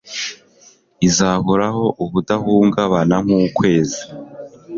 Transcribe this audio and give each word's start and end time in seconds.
izahoraho 1.07 1.83
ubudahungabana 2.03 3.15
nk'ukwezi 3.25 4.01